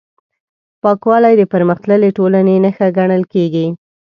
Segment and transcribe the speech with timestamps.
[0.81, 3.67] پاکوالی د پرمختللې ټولنې نښه ګڼل کېږي.